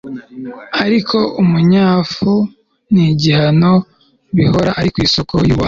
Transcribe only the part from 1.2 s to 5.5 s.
umunyafu n'igihano bihora ari isoko